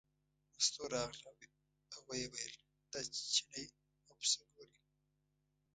[0.55, 1.31] مستو راغله
[1.93, 2.55] او ویې ویل
[2.91, 2.99] دا
[3.33, 3.65] چینی
[4.09, 4.77] او پسه ګورې.